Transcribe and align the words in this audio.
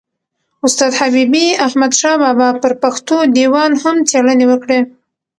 استاد 0.67 0.91
حبیبي 0.99 1.45
احمدشاه 1.65 2.15
بابا 2.23 2.49
پر 2.61 2.73
پښتو 2.83 3.15
دېوان 3.37 3.71
هم 3.83 3.95
څېړني 4.09 4.45
وکړې. 4.49 4.79